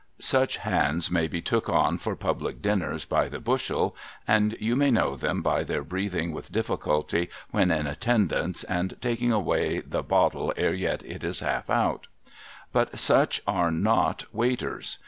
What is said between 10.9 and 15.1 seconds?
it is half out); but such are nof Waiters.